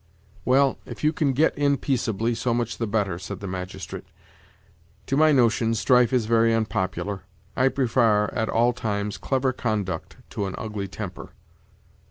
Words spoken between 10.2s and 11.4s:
to an ugly temper."